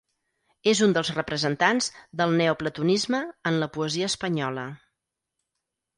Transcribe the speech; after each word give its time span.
És 0.71 0.79
un 0.85 0.95
dels 0.97 1.11
representants 1.17 1.91
del 2.21 2.33
neoplatonisme 2.41 3.23
en 3.51 3.61
la 3.65 3.71
poesia 3.79 4.11
espanyola. 4.15 4.65